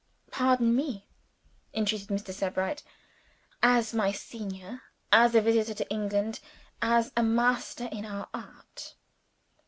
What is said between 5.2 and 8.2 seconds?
a visitor to England, as a master in